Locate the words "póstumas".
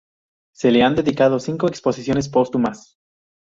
2.27-2.97